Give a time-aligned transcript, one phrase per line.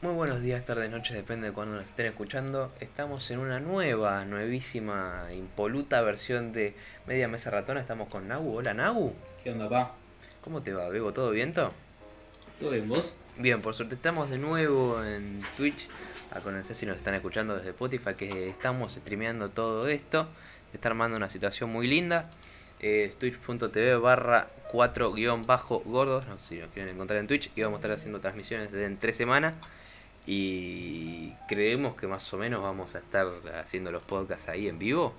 [0.00, 2.70] Muy buenos días, tardes, noches, depende de cuándo nos estén escuchando.
[2.78, 6.76] Estamos en una nueva, nuevísima, impoluta versión de
[7.08, 7.80] Media Mesa Ratona.
[7.80, 8.58] Estamos con Nagu.
[8.58, 9.12] Hola, Nagu.
[9.42, 9.96] ¿Qué onda, pa?
[10.40, 11.12] ¿Cómo te va, Bebo?
[11.12, 11.70] ¿Todo viento?
[12.60, 13.16] ¿Todo bien, vos?
[13.38, 15.88] Bien, por suerte estamos de nuevo en Twitch.
[16.30, 20.28] A conocer si nos están escuchando desde Spotify, que estamos streameando todo esto.
[20.72, 22.30] Está armando una situación muy linda.
[22.78, 26.24] Eh, Twitch.tv barra 4 guion bajo gordos.
[26.28, 27.50] No sé si nos quieren encontrar en Twitch.
[27.56, 29.54] Y vamos a estar haciendo transmisiones desde en tres semanas.
[30.26, 33.26] Y creemos que más o menos vamos a estar
[33.60, 35.14] haciendo los podcasts ahí en vivo.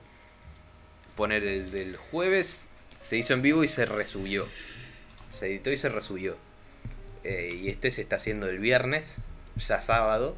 [1.15, 4.45] Poner el del jueves, se hizo en vivo y se resubió.
[5.31, 6.37] Se editó y se resubió.
[7.23, 9.15] Eh, y este se está haciendo el viernes,
[9.57, 10.35] ya sábado.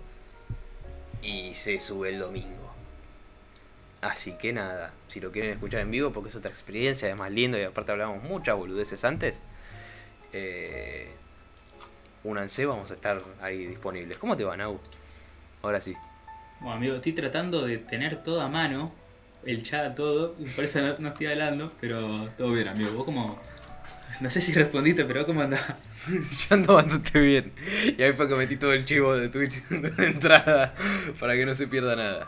[1.22, 2.62] Y se sube el domingo.
[4.02, 7.30] Así que nada, si lo quieren escuchar en vivo porque es otra experiencia, es más
[7.30, 9.44] lindo y aparte hablamos muchas boludeces antes.
[10.34, 11.12] Eh,
[12.24, 14.18] únanse, vamos a estar ahí disponibles.
[14.18, 14.80] ¿Cómo te va, Nau?
[15.62, 15.96] Ahora sí.
[16.60, 18.94] Bueno, amigo, estoy tratando de tener todo a mano,
[19.46, 22.92] el chat, todo, por eso no, no estoy hablando, pero todo bien, amigo.
[22.92, 23.40] Vos como...
[24.20, 25.62] No sé si respondiste, pero ¿cómo andás?
[26.08, 27.54] Yo ando bastante bien.
[27.98, 30.76] Y ahí fue que metí todo el chivo de Twitch de entrada
[31.20, 32.28] para que no se pierda nada.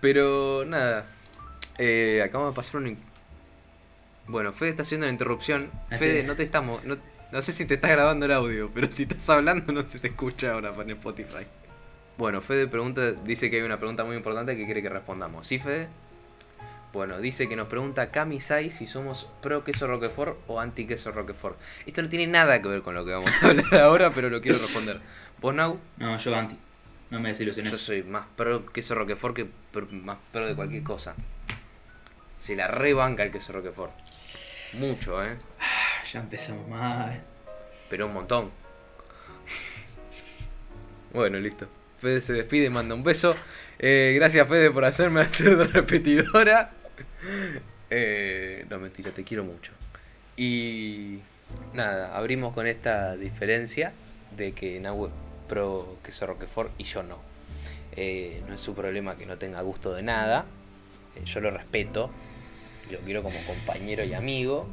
[0.00, 1.06] Pero nada,
[1.78, 2.98] eh, acabamos de pasar un...
[4.26, 5.70] Bueno, Fede está haciendo la interrupción.
[5.90, 6.84] Fede, no te estamos...
[6.84, 6.96] No,
[7.32, 10.08] no sé si te está grabando el audio, pero si estás hablando no se te
[10.08, 11.46] escucha ahora para Spotify.
[12.16, 15.46] Bueno, Fede pregunta, dice que hay una pregunta muy importante que quiere que respondamos.
[15.46, 15.88] ¿Sí, Fede?
[16.92, 21.12] Bueno, dice que nos pregunta Cami Sai si somos pro queso Roquefort o anti queso
[21.12, 21.58] Roquefort.
[21.86, 24.40] Esto no tiene nada que ver con lo que vamos a hablar ahora, pero lo
[24.40, 24.98] quiero responder.
[25.40, 25.78] ¿Vos, Nau?
[25.98, 26.56] No, yo anti.
[27.10, 27.70] No me desilusiones.
[27.72, 31.14] Yo soy más pro queso Roquefort que pro- más pro de cualquier cosa.
[32.38, 33.92] Se la rebanca el queso Roquefort.
[34.78, 35.36] Mucho, ¿eh?
[36.12, 37.22] Ya empezamos mal.
[37.90, 38.50] Pero un montón.
[41.12, 41.66] Bueno, listo.
[41.98, 43.34] Fede se despide y manda un beso.
[43.78, 46.72] Eh, gracias, Fede, por hacerme hacer de repetidora.
[47.90, 49.72] Eh, no, mentira, te quiero mucho.
[50.36, 51.18] Y
[51.74, 53.92] nada, abrimos con esta diferencia
[54.36, 55.10] de que Nahue
[55.48, 57.18] pro queso Roquefort y yo no.
[57.96, 60.44] Eh, no es su problema que no tenga gusto de nada.
[61.16, 62.10] Eh, yo lo respeto.
[62.90, 64.68] Lo quiero como compañero y amigo.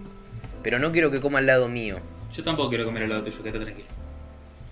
[0.66, 2.00] Pero no quiero que coma al lado mío.
[2.34, 3.88] Yo tampoco quiero comer al lado tuyo, quédate tranquilo.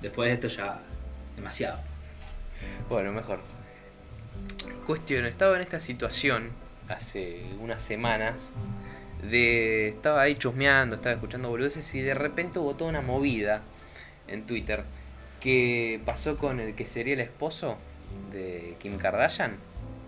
[0.02, 0.81] Después de esto ya...
[1.36, 1.78] Demasiado.
[2.90, 3.42] Bueno, mejor.
[4.88, 6.50] Cuestión, estaba en esta situación
[6.90, 8.34] hace unas semanas
[9.22, 13.62] de estaba ahí chusmeando, estaba escuchando boludeces y de repente hubo toda una movida
[14.28, 14.86] en Twitter
[15.42, 17.78] que pasó con el que sería el esposo
[18.32, 19.58] de Kim Kardashian,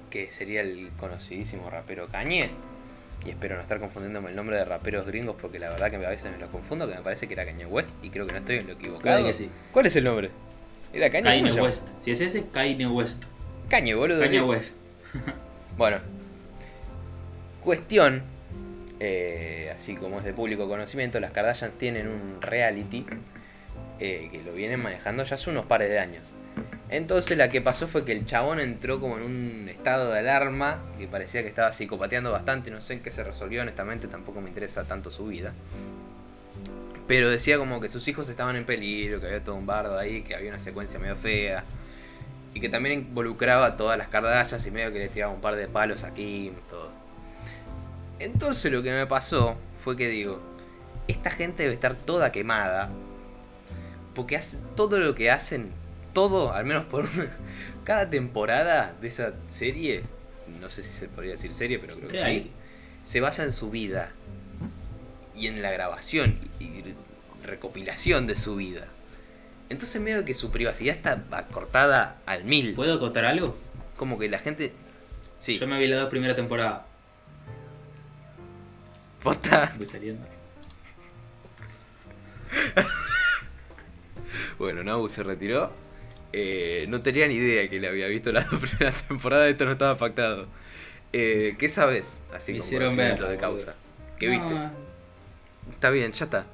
[0.09, 2.50] que sería el conocidísimo rapero Kanye.
[3.25, 6.09] Y espero no estar confundiéndome el nombre de raperos gringos porque la verdad que a
[6.09, 8.37] veces me los confundo, que me parece que era Kanye West y creo que no
[8.37, 9.19] estoy en lo equivocado.
[9.19, 9.49] Puede que sí.
[9.71, 10.29] ¿Cuál es el nombre?
[10.93, 11.39] ¿Era Kanye?
[11.39, 11.61] ¿Cómo Kanye?
[11.61, 11.89] West.
[11.97, 13.23] Si es ese, Kanye West.
[13.69, 14.19] Kanye, boludo.
[14.19, 14.43] Kanye sí.
[14.43, 14.73] West.
[15.77, 15.97] Bueno,
[17.61, 18.23] cuestión,
[19.01, 23.05] eh, así como es de público conocimiento, las Kardashian tienen un reality
[23.99, 26.23] eh, que lo vienen manejando ya hace unos pares de años.
[26.89, 30.79] Entonces la que pasó fue que el chabón entró como en un estado de alarma,
[30.97, 34.49] que parecía que estaba psicopateando bastante, no sé en qué se resolvió, honestamente tampoco me
[34.49, 35.53] interesa tanto su vida.
[37.07, 40.21] Pero decía como que sus hijos estaban en peligro, que había todo un bardo ahí,
[40.23, 41.63] que había una secuencia medio fea.
[42.53, 45.55] Y que también involucraba a todas las Kardashians y medio que le tiraba un par
[45.55, 46.89] de palos aquí, todo.
[48.17, 50.39] Entonces lo que me pasó fue que digo,
[51.07, 52.89] esta gente debe estar toda quemada.
[54.15, 54.39] Porque
[54.75, 55.71] todo lo que hacen,
[56.15, 57.29] todo, al menos por una,
[57.83, 60.03] cada temporada de esa serie,
[60.59, 62.51] no sé si se podría decir serie, pero creo que sí,
[63.03, 64.11] se basa en su vida.
[65.35, 66.81] Y en la grabación y
[67.43, 68.87] recopilación de su vida.
[69.69, 72.73] Entonces medio que su privacidad está acortada al mil.
[72.73, 73.57] ¿Puedo acotar algo?
[73.97, 74.71] Como que la gente...
[75.39, 76.85] Sí, Yo me vi la dos primera temporada.
[79.21, 79.73] posta.
[79.77, 80.25] Voy saliendo.
[84.57, 85.73] Bueno, Nabu se retiró.
[86.37, 89.97] Eh, no tenía ni idea que le había visto la primera temporada, esto no estaba
[89.97, 90.47] pactado.
[91.13, 92.21] Eh, ¿Qué sabes?
[92.33, 93.75] Así Me como conocimiento de causa.
[94.19, 94.69] ¿Qué No, viste?
[95.71, 96.45] Está bien, ya está.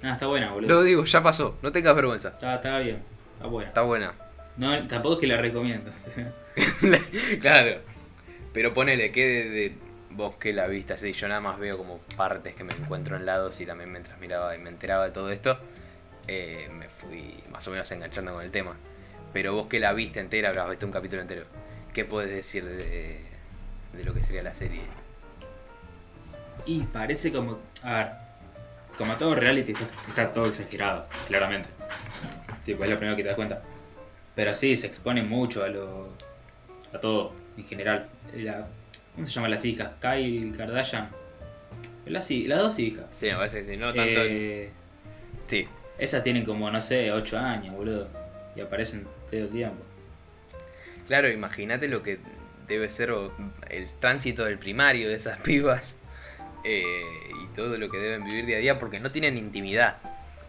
[0.00, 0.68] No, está buena, boludo.
[0.68, 2.28] Lo digo, ya pasó, no tengas vergüenza.
[2.28, 3.02] Está, está bien.
[3.34, 3.68] Está buena.
[3.68, 4.14] Está buena.
[4.56, 5.90] No, tampoco es que la recomiendo.
[7.40, 7.80] claro.
[8.52, 9.74] Pero ponele que de, de
[10.10, 13.26] vos que la viste así, yo nada más veo como partes que me encuentro en
[13.26, 15.58] lados y también mientras miraba y me enteraba de todo esto,
[16.28, 18.76] eh, me fui más o menos enganchando con el tema.
[19.32, 21.44] Pero vos que la viste entera, habrás visto un capítulo entero,
[21.92, 23.20] ¿qué podés decir de,
[23.92, 24.82] de lo que sería la serie?
[26.66, 27.58] Y parece como.
[27.82, 28.08] A ver.
[28.98, 29.74] Como todo reality,
[30.08, 31.68] está, todo exagerado, claramente.
[32.64, 33.62] Tipo, es lo primero que te das cuenta.
[34.34, 36.08] Pero sí, se expone mucho a lo.
[36.94, 38.08] a todo, en general.
[38.34, 38.66] La-
[39.14, 39.90] ¿Cómo se llaman las hijas?
[40.00, 41.08] Kyle Kardashian.
[42.06, 43.04] Las, las dos hijas.
[43.20, 44.20] Sí, me parece que sí, no tanto.
[44.24, 44.70] Eh,
[45.46, 48.08] Sí, esas tienen como, no sé, 8 años, boludo.
[48.54, 49.82] Y aparecen todo el tiempo.
[51.06, 52.18] claro, imagínate lo que
[52.66, 53.14] debe ser
[53.70, 55.94] el tránsito del primario de esas pibas
[56.64, 57.02] eh,
[57.42, 59.98] y todo lo que deben vivir día a día porque no tienen intimidad.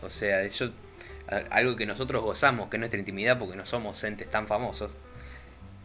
[0.01, 0.71] O sea, eso
[1.49, 4.91] algo que nosotros gozamos, que es nuestra intimidad porque no somos entes tan famosos.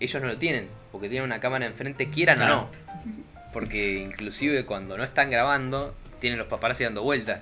[0.01, 2.71] Ellos no lo tienen, porque tienen una cámara enfrente, quieran o no.
[3.53, 7.41] Porque inclusive cuando no están grabando, tienen los paparazzi dando vueltas.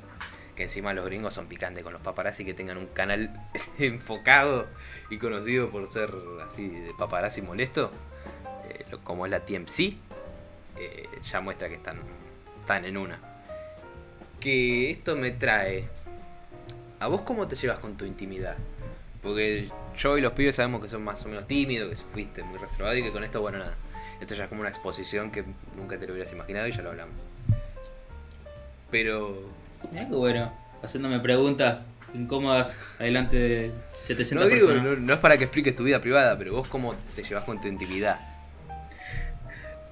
[0.60, 3.30] Que encima los gringos son picantes con los paparazzi que tengan un canal
[3.78, 4.66] enfocado
[5.08, 6.12] y conocido por ser
[6.46, 7.90] así de paparazzi molesto.
[8.68, 9.94] eh, como es la TMC,
[10.76, 12.00] eh, ya muestra que están,
[12.60, 13.18] están en una.
[14.38, 15.88] Que esto me trae.
[16.98, 18.58] ¿A vos cómo te llevas con tu intimidad?
[19.22, 22.58] Porque yo y los pibes sabemos que son más o menos tímidos, que fuiste muy
[22.58, 23.78] reservado y que con esto, bueno, nada.
[24.20, 25.42] Esto ya es como una exposición que
[25.74, 27.16] nunca te lo hubieras imaginado y ya lo hablamos.
[28.90, 29.58] Pero
[29.90, 31.78] Mirá que bueno, haciéndome preguntas
[32.14, 34.98] incómodas adelante de 700 no digo, personas.
[34.98, 37.60] no, no es para que expliques tu vida privada, pero vos cómo te llevas con
[37.60, 38.18] tu intimidad.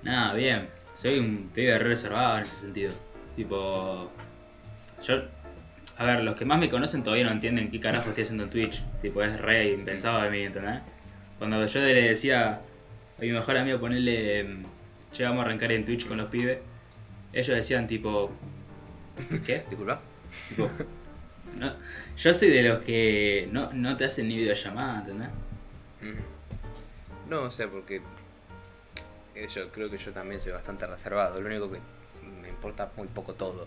[0.02, 0.68] Nada, bien.
[0.94, 2.92] Soy un pibe re reservado en ese sentido.
[3.36, 4.10] Tipo.
[5.04, 5.22] Yo.
[5.96, 8.50] A ver, los que más me conocen todavía no entienden qué carajo estoy haciendo en
[8.50, 8.82] Twitch.
[9.00, 10.80] Tipo, es re impensado de mí, ¿entendés?
[11.38, 12.60] Cuando yo le decía
[13.18, 14.58] a mi mejor amigo ponerle.
[15.12, 16.58] Che, vamos a arrancar en Twitch con los pibes.
[17.32, 18.30] Ellos decían, tipo.
[19.46, 19.64] ¿Qué?
[19.68, 20.00] Disculpa.
[20.48, 20.70] Tipo.
[21.58, 21.72] No,
[22.16, 25.28] yo soy de los que no, no te hacen ni videollamada, ¿entendés?
[27.28, 28.00] No, o sea, porque
[29.54, 31.40] yo creo que yo también soy bastante reservado.
[31.40, 31.78] Lo único que
[32.42, 33.66] me importa muy poco todo.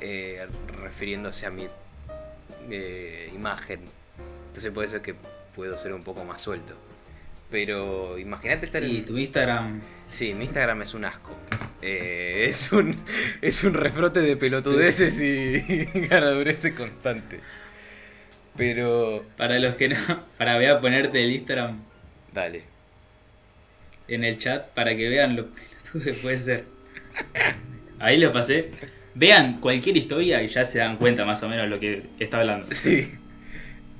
[0.00, 0.46] eh,
[0.82, 1.68] refiriéndose a mi
[2.70, 3.80] eh, imagen.
[4.48, 5.14] Entonces puede ser que
[5.54, 6.74] puedo ser un poco más suelto.
[7.50, 9.04] Pero imagínate estar Y en...
[9.04, 9.80] tu Instagram.
[10.10, 11.30] Sí, mi Instagram es un asco.
[11.82, 13.04] Eh, es un
[13.42, 17.44] es un refrote de pelotudeces y ganadureces constante.
[18.56, 19.96] Pero Para los que no.
[20.36, 21.84] Para voy a ponerte el Instagram
[22.32, 22.70] dale.
[24.08, 26.72] en el chat para que vean lo que puede ser.
[27.98, 28.70] Ahí lo pasé.
[29.14, 32.68] Vean cualquier historia y ya se dan cuenta más o menos lo que está hablando.
[32.72, 33.18] Sí.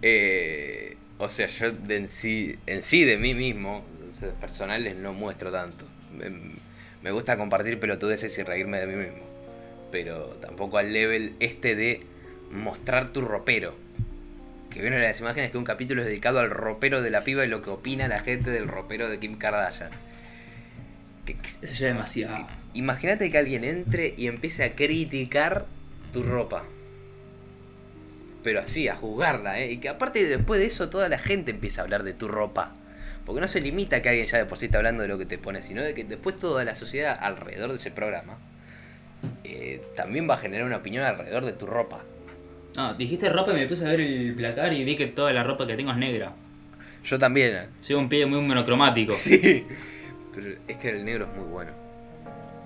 [0.02, 3.84] Eh, o sea, yo en sí, en sí de mí mismo,
[4.40, 5.86] personales, no muestro tanto.
[7.06, 9.22] Me, gusta compartir pelotudeces y reírme de mí mismo.
[9.92, 12.00] Pero tampoco al level este de
[12.50, 13.76] mostrar tu ropero.
[14.70, 17.48] Que viene las imágenes que un capítulo es dedicado al ropero de la piba y
[17.48, 19.90] lo que opina la gente del ropero de Kim Kardashian.
[21.24, 22.46] Que- que- Eso ya es demasiado.
[22.74, 25.66] Imagínate que alguien entre y empiece a criticar
[26.12, 26.64] tu ropa.
[28.42, 29.72] Pero así, a juzgarla, ¿eh?
[29.72, 32.74] Y que aparte después de eso toda la gente empieza a hablar de tu ropa.
[33.26, 35.18] Porque no se limita a que alguien ya de por sí está hablando de lo
[35.18, 38.38] que te pones, sino de que después toda la sociedad alrededor de ese programa
[39.42, 42.04] eh, también va a generar una opinión alrededor de tu ropa.
[42.76, 45.42] No, dijiste ropa y me puse a ver el placar y vi que toda la
[45.42, 46.32] ropa que tengo es negra.
[47.04, 47.68] Yo también.
[47.80, 49.12] Soy un pibe muy monocromático.
[49.16, 49.66] Sí.
[50.34, 51.72] Pero es que el negro es muy bueno.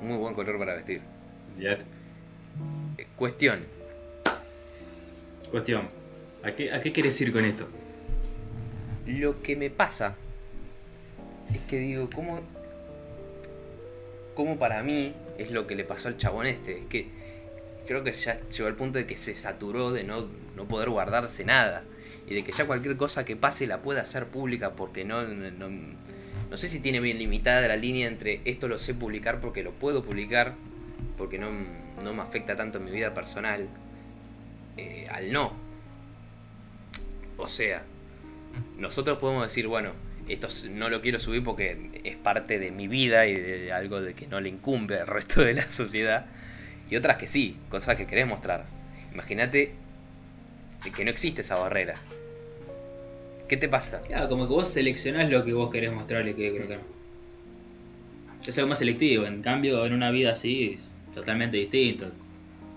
[0.03, 1.01] Muy buen color para vestir.
[1.57, 1.85] Olvídate.
[2.99, 3.61] Eh, cuestión.
[5.51, 5.89] Cuestión.
[6.43, 7.69] ¿A qué, ¿A qué quieres ir con esto?
[9.07, 10.17] Lo que me pasa
[11.55, 12.41] es que digo, ¿cómo,
[14.35, 16.79] ¿cómo para mí es lo que le pasó al chabón este?
[16.79, 17.09] Es que
[17.87, 20.27] creo que ya llegó al punto de que se saturó de no,
[20.57, 21.85] no poder guardarse nada.
[22.27, 25.69] Y de que ya cualquier cosa que pase la pueda hacer pública porque no, no,
[26.51, 29.73] no sé si tiene bien limitada la línea entre esto lo sé publicar porque lo
[29.73, 30.55] puedo publicar,
[31.17, 31.51] porque no,
[32.03, 33.69] no me afecta tanto en mi vida personal,
[34.77, 35.53] eh, al no.
[37.37, 37.83] O sea,
[38.79, 39.93] nosotros podemos decir, bueno,
[40.33, 44.15] esto no lo quiero subir porque es parte de mi vida y de algo de
[44.15, 46.27] que no le incumbe al resto de la sociedad.
[46.91, 48.67] Y otras que sí, cosas que querés mostrar.
[49.13, 49.75] Imagínate
[50.95, 51.95] que no existe esa barrera.
[53.49, 54.01] ¿Qué te pasa?
[54.03, 56.83] Claro, como que vos seleccionás lo que vos querés mostrarle que creo que no.
[58.47, 62.11] Es algo más selectivo, en cambio en una vida así es totalmente distinto.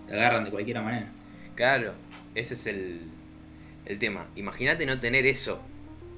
[0.07, 1.07] Te agarran de cualquier manera.
[1.55, 1.93] Claro,
[2.35, 3.01] ese es el,
[3.85, 4.27] el tema.
[4.35, 5.61] Imagínate no tener eso,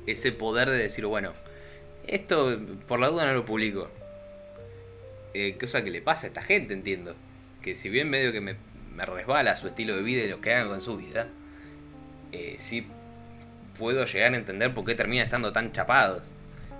[0.07, 1.33] ese poder de decir, bueno,
[2.07, 3.89] esto por la duda no lo publico.
[5.33, 7.15] Eh, cosa que le pasa a esta gente, entiendo.
[7.61, 8.55] Que si bien medio que me,
[8.95, 11.27] me resbala su estilo de vida y lo que hagan con su vida,
[12.31, 12.87] eh, sí
[13.77, 16.23] puedo llegar a entender por qué termina estando tan chapados.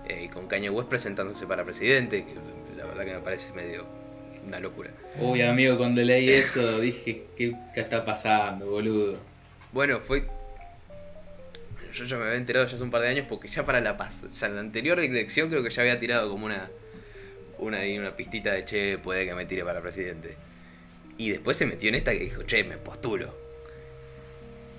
[0.08, 2.36] Eh, con Kanye West presentándose para presidente, que
[2.78, 3.86] la verdad que me parece medio
[4.46, 4.92] una locura.
[5.20, 9.18] Uy, amigo, cuando leí eso dije, ¿qué, qué está pasando, boludo?
[9.72, 10.28] Bueno, fue.
[11.96, 13.98] Yo ya me había enterado ya hace un par de años porque ya para la
[13.98, 16.70] ya en la anterior elección creo que ya había tirado como una
[17.58, 20.36] una, una pistita de che, puede que me tire para presidente.
[21.18, 23.34] Y después se metió en esta que dijo, che, me postulo.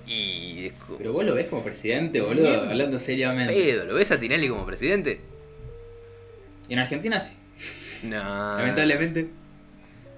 [0.05, 0.71] Y.
[0.97, 3.53] Pero vos lo ves como presidente, boludo, hablando seriamente.
[3.53, 5.19] Pedo, ¿lo ves a Tinelli como presidente?
[6.69, 7.33] Y en Argentina sí.
[8.03, 8.57] No.
[8.57, 9.27] Lamentablemente.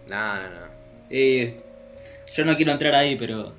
[0.09, 0.67] No, no, no.
[1.09, 1.55] Eh,
[2.35, 3.53] yo no quiero entrar ahí, pero.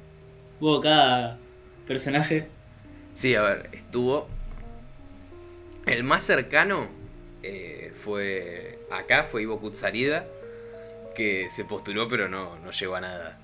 [0.61, 1.39] Hubo cada
[1.87, 2.47] personaje.
[3.15, 4.29] Sí, a ver, estuvo.
[5.87, 6.89] El más cercano
[7.43, 8.79] eh, fue.
[8.91, 10.27] Acá fue Ivo Kutsarida,
[11.15, 13.39] que se postuló, pero no, no llegó a nada.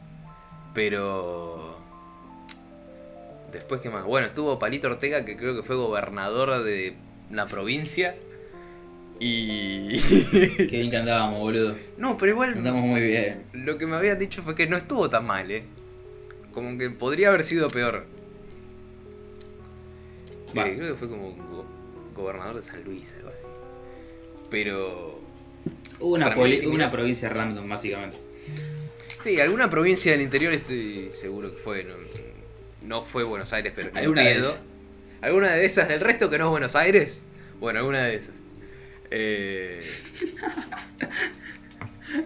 [0.75, 1.77] Pero.
[3.53, 4.05] Después, ¿qué más?
[4.05, 6.95] Bueno, estuvo Palito Ortega, que creo que fue gobernador de
[7.31, 8.17] la provincia.
[9.19, 9.99] Y.
[10.57, 11.77] Qué bien que andábamos, boludo.
[11.97, 12.53] No, pero igual.
[12.55, 13.45] Andamos muy bien.
[13.53, 15.65] Lo que me habían dicho fue que no estuvo tan mal, eh.
[16.53, 18.07] Como que podría haber sido peor.
[20.65, 21.67] Eh, creo que fue como go-
[22.15, 23.37] gobernador de San Luis, algo así.
[24.51, 25.21] Pero.
[25.99, 28.17] Hubo una, mí, una provincia random, básicamente.
[29.23, 31.85] Sí, alguna provincia del interior estoy seguro que fue.
[31.85, 31.95] No,
[32.83, 34.61] no fue Buenos Aires, pero Alguna de esas.
[35.21, 37.23] ¿Alguna de esas del resto que no es Buenos Aires?
[37.59, 38.31] Bueno, alguna de esas.
[39.11, 39.81] Eh,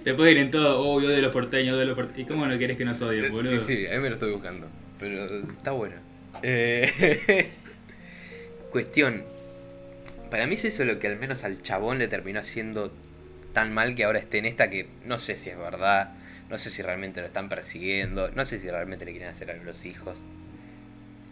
[0.04, 2.20] Después vienen todos, oh, yo de los porteños, de los porteños.
[2.20, 3.58] ¿Y cómo no querés que nos odien, boludo?
[3.58, 4.68] Sí, ahí me lo estoy buscando.
[4.98, 5.96] Pero está bueno.
[6.42, 7.50] Eh,
[8.70, 9.24] cuestión.
[10.30, 12.92] Para mí es eso lo que al menos al chabón le terminó haciendo
[13.52, 16.14] tan mal que ahora esté en esta que no sé si es verdad.
[16.48, 18.30] No sé si realmente lo están persiguiendo.
[18.30, 20.24] No sé si realmente le quieren hacer a los hijos.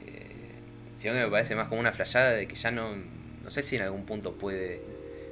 [0.07, 0.53] Eh,
[0.95, 2.95] sino que me parece más como una flayada de que ya no.
[3.43, 4.81] No sé si en algún punto puede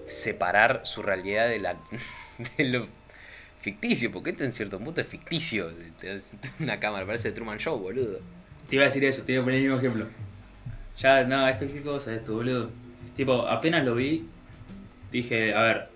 [0.07, 1.77] separar su realidad de, la,
[2.59, 2.87] de lo
[3.61, 4.11] ficticio.
[4.11, 5.73] Porque esto en cierto punto es ficticio.
[6.61, 8.21] Una cámara, parece Truman Show, boludo.
[8.69, 10.09] Te iba a decir eso, te iba a poner el mismo ejemplo.
[10.99, 12.71] Ya, no, es cualquier cosa esto, boludo.
[13.17, 14.27] Tipo, apenas lo vi,
[15.11, 15.89] dije, a ver,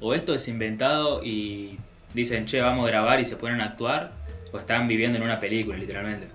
[0.00, 1.78] o esto es inventado y
[2.14, 4.12] dicen, che, vamos a grabar y se ponen a actuar,
[4.52, 6.28] o están viviendo en una película, literalmente.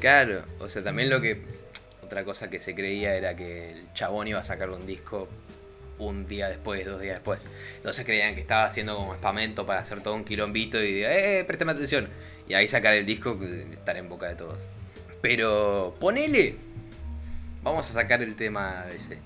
[0.00, 1.56] Claro, o sea, también lo que.
[2.02, 5.28] Otra cosa que se creía era que el chabón iba a sacar un disco
[5.98, 7.46] un día después, dos días después.
[7.76, 11.44] Entonces creían que estaba haciendo como espamento para hacer todo un quilombito y diga, eh,
[11.44, 12.08] préstame atención.
[12.48, 13.36] Y ahí sacar el disco,
[13.72, 14.58] estar en boca de todos.
[15.20, 16.54] Pero, ponele.
[17.66, 19.18] Vamos a sacar el tema de ese.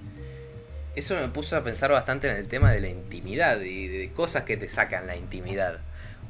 [0.97, 4.45] Eso me puso a pensar bastante en el tema de la intimidad y de cosas
[4.45, 5.81] que te sacan la intimidad.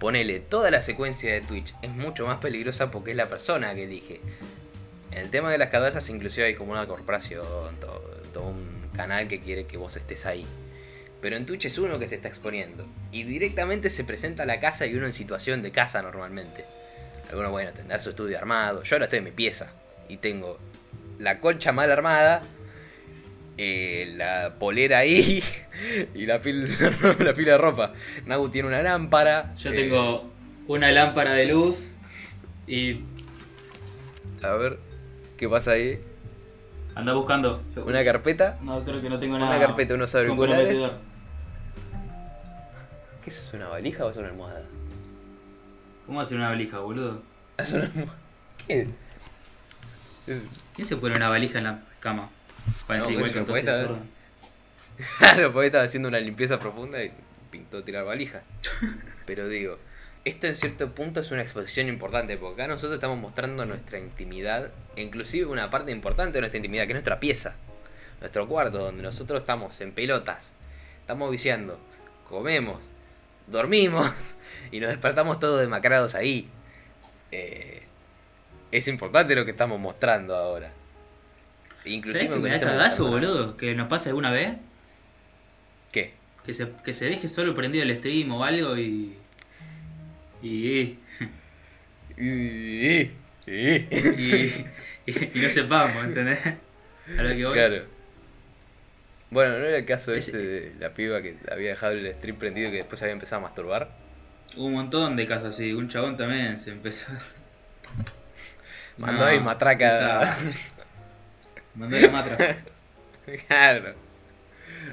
[0.00, 3.84] Ponele, toda la secuencia de Twitch es mucho más peligrosa porque es la persona que
[3.84, 4.20] elige.
[5.12, 8.00] En el tema de las cadallas inclusive hay como una corporación, todo,
[8.32, 10.44] todo un canal que quiere que vos estés ahí.
[11.20, 12.88] Pero en Twitch es uno que se está exponiendo.
[13.12, 16.64] Y directamente se presenta a la casa y uno en situación de casa normalmente.
[17.28, 18.82] Algunos, bueno, tendrá su estudio armado.
[18.82, 19.70] Yo ahora estoy en mi pieza.
[20.08, 20.58] Y tengo
[21.20, 22.42] la colcha mal armada.
[23.58, 25.42] eh, la polera ahí.
[26.14, 26.68] Y la pila,
[27.20, 27.94] la pila de ropa.
[28.26, 29.54] Nagu tiene una lámpara.
[29.54, 30.30] Yo eh, tengo
[30.66, 31.92] una lámpara de luz
[32.66, 33.00] y
[34.42, 34.78] A ver,
[35.38, 35.98] ¿qué pasa ahí?
[36.94, 37.62] anda buscando.
[37.86, 38.58] Una carpeta.
[38.60, 39.58] No, creo que no tengo Una nada.
[39.60, 40.90] carpeta, unos auriculares.
[43.24, 44.64] ¿Qué eso es una valija o es una almohada?
[46.06, 47.22] ¿Cómo hacer una valija, boludo?
[47.56, 48.18] ¿Es una almohada?
[48.66, 48.88] ¿Qué?
[50.26, 50.42] Es-
[50.74, 52.30] ¿Quién se pone una valija en la cama?
[52.86, 53.18] Para No, decir,
[55.18, 57.10] Claro, porque estaba haciendo una limpieza profunda y
[57.50, 58.42] pintó tirar valija.
[59.26, 59.78] Pero digo,
[60.24, 64.70] esto en cierto punto es una exposición importante, porque acá nosotros estamos mostrando nuestra intimidad,
[64.96, 67.54] e inclusive una parte importante de nuestra intimidad, que es nuestra pieza,
[68.20, 70.52] nuestro cuarto, donde nosotros estamos en pelotas,
[71.00, 71.80] estamos viciando,
[72.28, 72.80] comemos,
[73.46, 74.10] dormimos
[74.70, 76.48] y nos despertamos todos demacrados ahí.
[77.32, 77.79] Eh,
[78.72, 80.72] es importante lo que estamos mostrando ahora.
[81.84, 83.56] Inclusive ¿Sabes que me da cagazo, boludo?
[83.56, 84.52] Que nos pase alguna vez.
[85.92, 86.12] ¿Qué?
[86.44, 89.14] Que se, que se deje solo prendido el stream o algo y.
[90.42, 90.98] Y.
[92.16, 93.10] Y, y-
[93.46, 93.86] y-
[95.06, 96.38] Y, y, y no sepamos, ¿entendés?
[96.46, 97.52] A lo que voy.
[97.54, 97.84] Claro.
[99.30, 102.36] Bueno, ¿no era el caso Ese- este de la piba que había dejado el stream
[102.36, 103.90] prendido y que después había empezado a masturbar?
[104.56, 105.72] Hubo un montón de casos así.
[105.72, 107.06] Un chabón también se empezó.
[109.00, 109.88] Mandó ahí matraca.
[109.88, 110.36] esa-
[111.74, 112.56] Mandó la matra.
[113.48, 113.94] claro.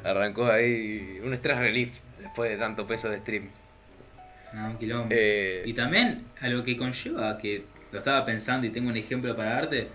[0.03, 3.49] Arrancó ahí un stress relief después de tanto peso de stream.
[4.53, 5.07] No, un quilombo.
[5.11, 9.35] Eh, Y también a lo que conlleva, que lo estaba pensando y tengo un ejemplo
[9.35, 9.89] para darte,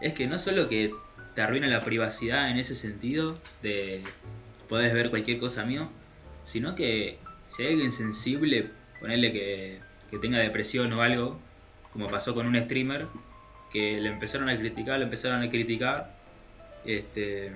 [0.00, 0.92] es que no solo que
[1.34, 4.02] te arruina la privacidad en ese sentido, de
[4.68, 5.90] podés ver cualquier cosa mío,
[6.44, 11.38] sino que si hay alguien sensible, ponerle que, que tenga depresión o algo,
[11.90, 13.06] como pasó con un streamer,
[13.72, 16.14] que le empezaron a criticar, le empezaron a criticar,
[16.84, 17.52] Este.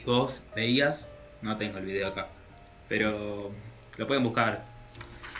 [0.00, 1.10] Y vos veías.
[1.42, 2.28] No tengo el video acá.
[2.88, 3.52] Pero
[3.96, 4.64] lo pueden buscar.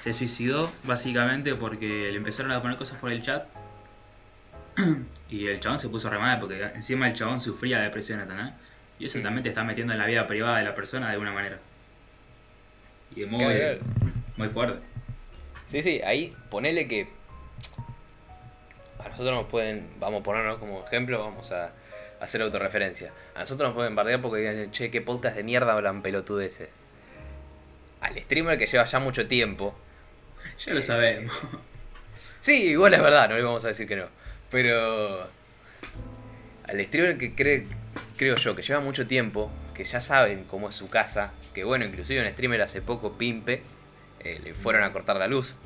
[0.00, 3.46] Se suicidó básicamente porque le empezaron a poner cosas por el chat.
[5.30, 8.52] y el chabón se puso re mal porque encima el chabón sufría depresión, ¿entendés?
[8.98, 11.32] Y eso también te está metiendo en la vida privada de la persona de alguna
[11.32, 11.58] manera.
[13.14, 13.44] Y es muy,
[14.36, 14.80] muy fuerte.
[15.66, 17.08] Sí, sí, ahí ponele que.
[19.18, 19.88] Nosotros nos pueden.
[19.98, 21.72] Vamos a ponernos como ejemplo, vamos a
[22.20, 23.10] hacer autorreferencia.
[23.34, 26.68] A nosotros nos pueden bardear porque digan, che, qué podcast de mierda hablan pelotudeces.
[28.00, 29.74] Al streamer que lleva ya mucho tiempo.
[30.64, 31.36] Ya lo sabemos.
[32.40, 34.04] Sí, igual es verdad, no le vamos a decir que no.
[34.50, 35.28] Pero.
[36.68, 37.66] Al streamer que cree,
[38.16, 41.84] creo yo, que lleva mucho tiempo, que ya saben cómo es su casa, que bueno,
[41.84, 43.62] inclusive un streamer hace poco, Pimpe,
[44.20, 45.56] eh, le fueron a cortar la luz.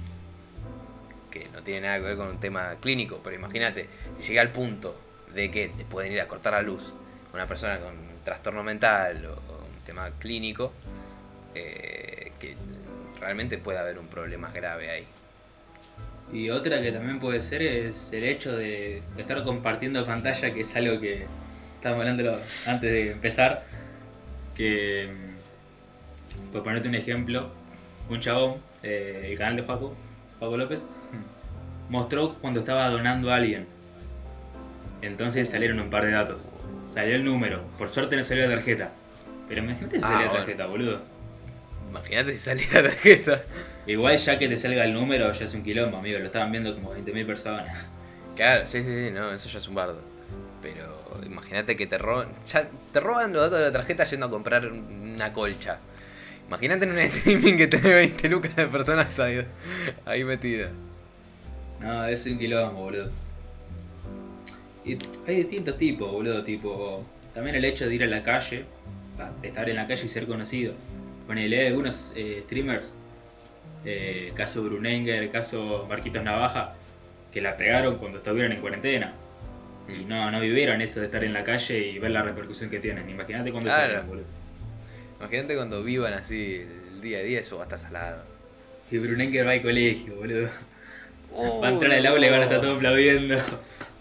[1.32, 3.88] Que no tiene nada que ver con un tema clínico, pero imagínate,
[4.20, 4.94] si llega al punto
[5.34, 6.94] de que te pueden ir a cortar la luz
[7.32, 10.72] una persona con trastorno mental o un tema clínico,
[11.54, 12.56] eh, que
[13.20, 15.06] realmente puede haber un problema grave ahí.
[16.32, 20.76] Y otra que también puede ser es el hecho de estar compartiendo pantalla, que es
[20.76, 21.26] algo que
[21.74, 23.64] estábamos hablando antes de empezar.
[24.54, 25.10] Que,
[26.52, 27.50] por ponerte un ejemplo,
[28.08, 29.94] un chabón, eh, el canal de Paco,
[30.38, 30.84] Paco López,
[31.92, 33.66] mostró cuando estaba donando a alguien.
[35.02, 36.46] Entonces salieron un par de datos.
[36.84, 38.90] Salió el número, por suerte no salió la tarjeta.
[39.48, 40.44] Pero imagínate si Ah, salía la bueno.
[40.46, 41.00] tarjeta, boludo.
[41.90, 43.42] Imagínate si salía la tarjeta.
[43.86, 46.18] Igual ya que te salga el número ya es un quilombo, amigo.
[46.18, 47.86] Lo estaban viendo como 20.000 personas.
[48.36, 50.00] Claro, sí, sí, sí, no, eso ya es un bardo.
[50.62, 52.28] Pero imagínate que te roban.
[52.46, 55.78] Ya te roban los datos de la tarjeta yendo a comprar una colcha.
[56.48, 59.44] Imagínate en un streaming que tenés 20 lucas de personas ahí,
[60.06, 60.70] ahí metidas.
[61.82, 63.10] No, es un quilombo, boludo.
[64.84, 64.96] Y
[65.26, 67.02] hay distintos tipos, boludo, tipo...
[67.34, 68.64] También el hecho de ir a la calle,
[69.42, 70.74] estar en la calle y ser conocido.
[71.26, 72.94] Ponele, hay algunos eh, streamers,
[73.86, 76.74] eh, caso Brunenger, caso Marquitos Navaja,
[77.32, 79.14] que la pegaron cuando estuvieron en cuarentena.
[79.88, 82.80] Y no, no vivieron eso de estar en la calle y ver la repercusión que
[82.80, 83.08] tienen.
[83.08, 83.86] Imagínate cuando Claro.
[83.86, 84.24] salgan, boludo.
[85.20, 88.22] Imagínate cuando vivan así el día a día, eso va a estar salado.
[88.90, 90.50] Y Brunenger va al colegio, boludo.
[91.34, 93.36] Va a entrar al aula y van a estar todos aplaudiendo.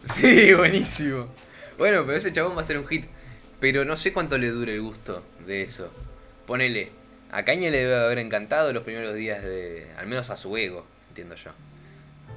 [0.04, 1.28] Sí, buenísimo.
[1.78, 3.06] Bueno, pero ese chabón va a ser un hit.
[3.60, 5.92] Pero no sé cuánto le dure el gusto de eso.
[6.48, 6.90] Ponele,
[7.32, 9.88] a Caña le debe haber encantado los primeros días de.
[9.98, 11.52] Al menos a su ego, entiendo yo.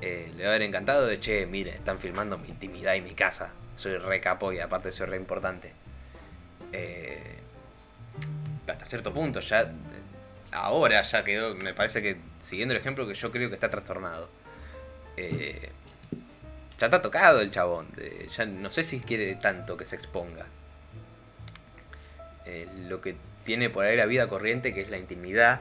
[0.02, 3.52] Eh, le debe haber encantado de che, mire, están filmando mi intimidad y mi casa.
[3.74, 5.72] Soy re capo y aparte soy re importante.
[6.72, 7.38] Eh,
[8.68, 9.72] hasta cierto punto, ya.
[10.52, 11.54] Ahora ya quedó.
[11.54, 14.28] Me parece que, siguiendo el ejemplo, que yo creo que está trastornado.
[15.16, 15.70] Eh,
[16.79, 17.87] ya está tocado el chabón.
[17.96, 20.46] de- ya no sé si quiere tanto que se exponga.
[22.46, 25.61] Eh, lo que tiene por ahí la vida corriente, que es la intimidad,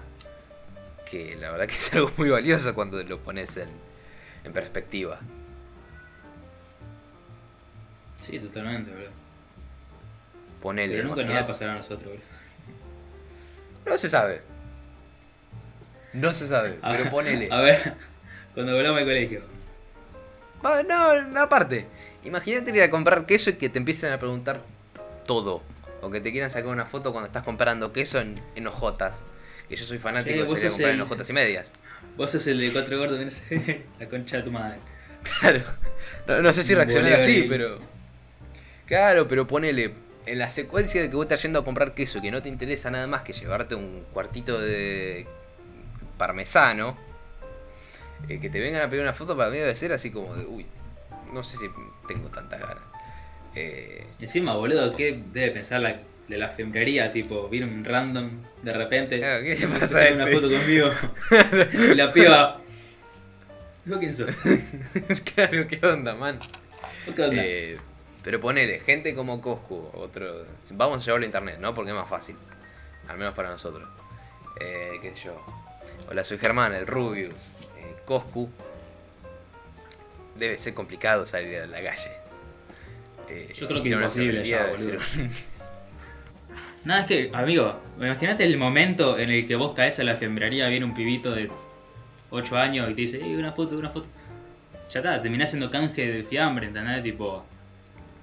[1.09, 3.69] que la verdad que es algo muy valioso cuando lo pones en,
[4.43, 5.19] en perspectiva.
[8.17, 9.09] Sí, totalmente, boludo.
[10.61, 10.95] Ponele.
[10.95, 12.25] Pero nunca nos va a pasar a nosotros, boludo.
[13.85, 14.41] No se sabe.
[16.13, 17.49] No se sabe, A pero ver, ponele.
[17.51, 17.95] A ver,
[18.53, 19.41] cuando volvamos al colegio.
[20.87, 21.87] No, aparte,
[22.23, 24.61] imagínate ir a comprar queso y que te empiecen a preguntar
[25.25, 25.61] todo.
[26.01, 29.23] O que te quieran sacar una foto cuando estás comprando queso en, en hojotas.
[29.69, 31.73] Que yo soy fanático de salir a comprar el- en hojotas y medias.
[32.17, 33.43] Vos sos el de cuatro gordos, tenés
[33.99, 34.77] la concha de tu madre.
[35.39, 35.61] Claro.
[36.27, 37.77] No, no sé si boleo así, pero.
[38.85, 39.93] Claro, pero ponele.
[40.25, 42.47] En la secuencia de que vos estás yendo a comprar queso y que no te
[42.49, 45.25] interesa nada más que llevarte un cuartito de
[46.17, 46.97] parmesano,
[48.29, 50.45] eh, que te vengan a pedir una foto para mí debe ser así como de,
[50.45, 50.65] uy,
[51.33, 51.67] no sé si
[52.07, 52.83] tengo tantas ganas.
[53.55, 57.11] Eh, Encima, boludo, ¿qué debe pensar la, de la fembrería?
[57.11, 58.29] Tipo, viene un random
[58.61, 59.19] de repente.
[59.19, 60.35] claro, ¿qué le pasa una este?
[60.35, 60.89] foto conmigo.
[61.91, 62.61] y la piba.
[63.85, 64.31] ¿Vos quién sos?
[65.35, 66.39] claro, ¿qué onda, man?
[67.05, 67.43] ¿Vos qué onda?
[67.45, 67.77] Eh,
[68.23, 70.45] pero ponele, gente como Coscu, otro.
[70.71, 71.73] Vamos a llevarlo a internet, ¿no?
[71.73, 72.37] Porque es más fácil.
[73.07, 73.87] Al menos para nosotros.
[74.61, 75.45] Eh, qué sé yo.
[76.09, 77.33] Hola, soy Germán, el Rubius.
[78.03, 78.49] Eh, Coscu.
[80.37, 82.11] Debe ser complicado salir a la calle.
[83.29, 84.99] Eh, Yo creo que una imposible ya, un-
[86.85, 90.67] Nada, es que, amigo, imagínate el momento en el que vos caes a la fembrería,
[90.67, 91.49] viene un pibito de
[92.29, 94.07] 8 años y te dice, "Ey, una foto, una foto.
[94.91, 97.01] Ya está, terminás siendo canje de fiambre, ¿entendés?
[97.01, 97.45] Tipo,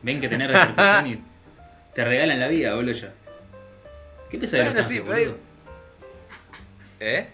[0.02, 1.22] ven que tenés repercusión y
[1.94, 3.12] te regalan la vida, boludo, ya.
[4.28, 5.36] ¿Qué pensás de los canjes, sí, boludo?
[7.00, 7.28] ¿Eh?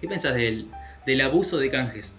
[0.00, 0.68] ¿Qué pensás del,
[1.08, 2.14] del abuso de canjes?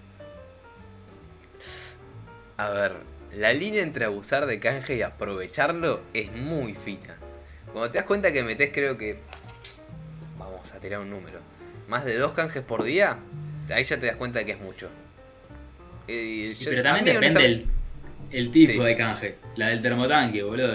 [2.56, 2.92] A ver,
[3.32, 7.16] la línea entre abusar de canje y aprovecharlo es muy fina.
[7.72, 9.18] Cuando te das cuenta que metes, creo que.
[10.36, 11.38] Vamos a tirar un número.
[11.86, 13.16] Más de dos canjes por día,
[13.72, 14.88] ahí ya te das cuenta de que es mucho.
[16.08, 17.66] Eh, pero también depende el,
[18.32, 19.36] el tipo de canje.
[19.54, 20.74] La del termotanque, boludo.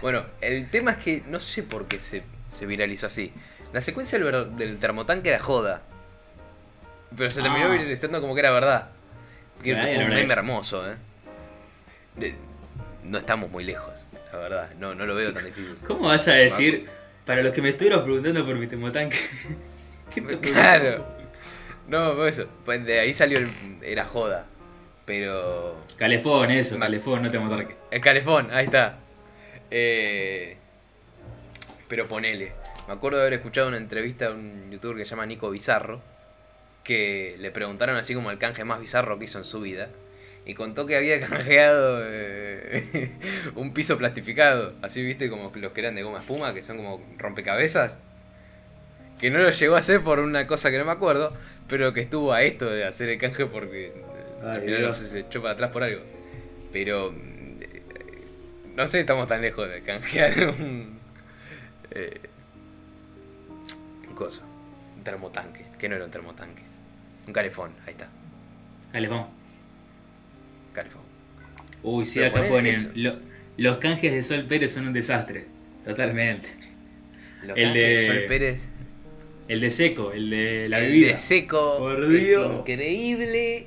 [0.00, 2.22] Bueno, el tema es que no sé por qué se,
[2.64, 3.32] viralizó así.
[3.72, 5.82] La secuencia del, termotanque era joda.
[7.16, 7.72] Pero se terminó ah.
[7.72, 8.90] viralizando como que era verdad.
[9.62, 12.34] Que fue un meme hermoso, ¿eh?
[13.04, 14.70] No estamos muy lejos, la verdad.
[14.78, 15.76] No, no lo veo tan difícil.
[15.86, 16.86] ¿Cómo vas a decir,
[17.24, 19.18] para los que me estuvieron preguntando por mi termotanque?
[20.14, 21.06] ¿Qué te claro.
[21.88, 22.46] No, eso.
[22.64, 23.50] Pues de ahí salió el.
[23.82, 24.46] Era joda.
[25.04, 25.76] Pero.
[25.96, 27.76] Calefón, eso, calefón, no termotanque.
[27.90, 28.98] El calefón, ahí está.
[29.70, 30.56] Eh,
[31.88, 32.52] pero ponele.
[32.86, 36.13] Me acuerdo de haber escuchado una entrevista de un youtuber que se llama Nico Bizarro.
[36.84, 39.88] Que le preguntaron así como el canje más bizarro que hizo en su vida.
[40.46, 43.10] Y contó que había canjeado eh,
[43.56, 44.72] un piso plastificado.
[44.82, 47.96] Así viste como los que eran de goma espuma, que son como rompecabezas.
[49.18, 51.34] Que no lo llegó a hacer por una cosa que no me acuerdo.
[51.68, 53.92] Pero que estuvo a esto de hacer el canje porque
[54.44, 56.02] al final no se echó para atrás por algo.
[56.72, 57.14] Pero
[58.74, 60.98] no sé, estamos tan lejos de canjear un.
[61.92, 62.20] Eh,
[64.08, 64.42] un coso.
[64.96, 65.64] Un termotanque.
[65.78, 66.62] Que no era un termotanque.
[67.26, 68.08] Un calefón, ahí está.
[68.92, 69.26] Calefón.
[70.72, 71.02] Calefón.
[71.82, 72.74] Uy, sí, acá ponen.
[73.56, 75.46] los canjes de Sol Pérez son un desastre.
[75.84, 76.48] Totalmente.
[77.44, 78.66] Los el de, Sol Pérez.
[79.48, 81.08] El de seco, el de la bebida.
[81.08, 81.78] El de seco.
[81.78, 82.60] Por Dios.
[82.60, 83.66] increíble.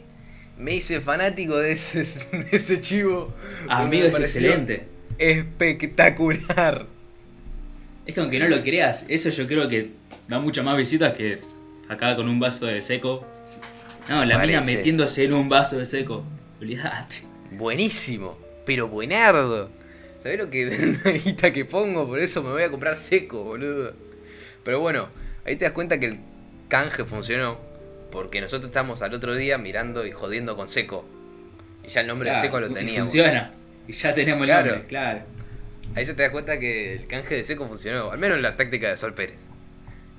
[0.57, 1.99] Me hice fanático de ese,
[2.31, 3.33] de ese chivo.
[3.69, 6.85] Amigo, es excelente espectacular.
[8.05, 9.91] Es que aunque no lo creas, eso yo creo que
[10.27, 11.39] da muchas más visitas que
[11.89, 13.25] acá con un vaso de seco.
[14.09, 16.23] No, la mina metiéndose en un vaso de seco.
[16.61, 17.23] Olvídate.
[17.51, 19.69] Buenísimo, pero buenardo.
[20.23, 22.07] ¿Sabés lo que la guita que pongo?
[22.07, 23.93] Por eso me voy a comprar seco, boludo.
[24.63, 25.09] Pero bueno,
[25.45, 26.19] ahí te das cuenta que el
[26.67, 27.59] canje funcionó.
[28.11, 31.05] Porque nosotros estamos al otro día mirando y jodiendo con seco.
[31.85, 33.11] Y ya el nombre de seco lo teníamos.
[33.11, 33.51] Funciona.
[33.87, 34.71] Y ya tenemos el claro.
[34.71, 35.21] nombre, claro.
[35.95, 38.55] Ahí se te das cuenta que el canje de seco funcionó, al menos en la
[38.55, 39.39] táctica de Sol Pérez.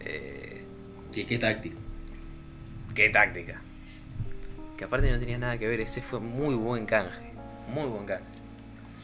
[0.01, 0.62] Eh,
[1.11, 1.77] sí, qué táctica.
[2.94, 3.61] Qué táctica.
[4.79, 7.33] Que aparte no tenía nada que ver, ese fue muy buen canje.
[7.75, 8.25] Muy buen canje.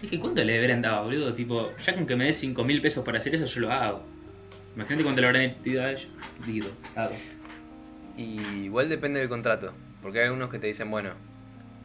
[0.02, 1.34] Es que ¿cuánto le deberían dado, boludo?
[1.34, 4.02] Tipo, ya con que me des 5 mil pesos para hacer eso, yo lo hago.
[4.76, 6.08] Imagínate cuánto le habrán pedido a ellos.
[6.46, 7.14] Digo, hago.
[8.16, 9.72] Y igual depende del contrato.
[10.00, 11.10] Porque hay algunos que te dicen, bueno,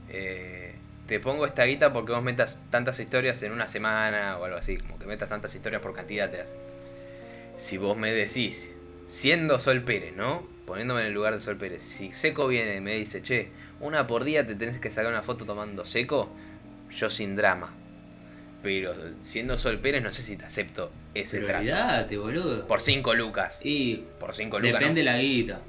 [0.09, 0.75] eh,
[1.07, 4.77] te pongo esta guita porque vos metas tantas historias en una semana o algo así,
[4.77, 6.53] como que metas tantas historias por cantidad te hace.
[7.57, 8.75] Si vos me decís,
[9.07, 10.47] siendo Sol Pérez, ¿no?
[10.67, 14.07] Poniéndome en el lugar de Sol Pérez, si Seco viene y me dice, che, una
[14.07, 16.29] por día te tenés que sacar una foto tomando Seco,
[16.91, 17.73] yo sin drama.
[18.61, 22.21] Pero siendo Sol Pérez, no sé si te acepto ese Pero trato.
[22.21, 22.67] boludo.
[22.67, 23.61] Por 5 lucas.
[23.63, 24.03] Y.
[24.19, 24.79] Por 5 lucas.
[24.79, 25.61] Depende la guita.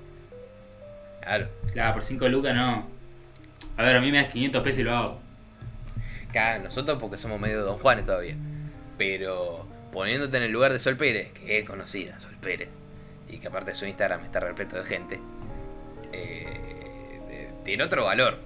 [1.20, 1.48] Claro.
[1.72, 2.88] Claro, por 5 lucas no.
[3.76, 5.30] A ver, a mí me das 500 pesos y lo hago
[6.62, 8.34] nosotros porque somos medio Don Juanes todavía.
[8.96, 12.68] Pero poniéndote en el lugar de Sol Pérez, que es conocida, Sol Pérez,
[13.28, 15.20] y que aparte su Instagram está repleto de gente,
[16.12, 16.79] eh,
[17.70, 18.36] tiene otro valor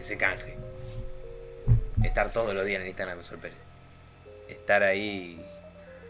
[0.00, 0.56] ese canje.
[2.02, 3.56] Estar todos los días en Instagram de Sol Pérez.
[4.48, 5.40] Estar ahí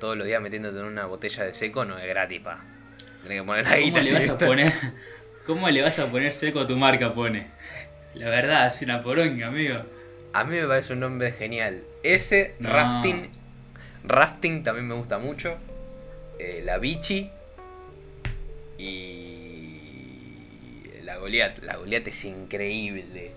[0.01, 2.65] todos los días metiéndote en una botella de seco no es gratis, pa.
[3.21, 3.93] Tienes que poner ahí.
[3.93, 4.73] ¿Cómo le vas a poner,
[5.45, 7.49] ¿Cómo le vas a poner seco a tu marca, pone?
[8.15, 9.83] La verdad, es una poronga, amigo.
[10.33, 11.83] A mí me parece un nombre genial.
[12.03, 13.29] Ese, Rafting.
[14.05, 15.59] Rafting también me gusta mucho.
[16.39, 17.31] Eh, la Bichi.
[18.79, 19.38] Y.
[21.09, 21.63] La Goliath.
[21.63, 23.33] La Goliath es increíble.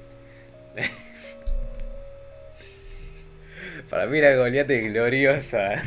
[3.90, 5.82] Para mí la Goliath es gloriosa.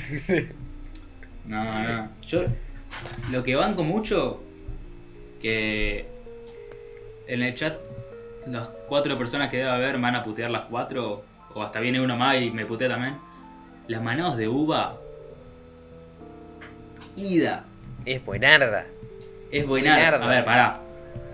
[1.44, 2.08] no, no.
[2.22, 2.46] Yo
[3.30, 4.42] lo que banco mucho.
[5.42, 6.06] Que
[7.26, 7.78] en el chat
[8.46, 12.16] las cuatro personas que debe haber van a putear las cuatro, o hasta viene uno
[12.16, 13.18] más y me putea también.
[13.88, 14.98] Las manados de uva.
[17.14, 17.66] Ida.
[18.06, 18.86] Es buenarda.
[19.50, 20.24] Es buenarda.
[20.24, 20.83] A ver, pará.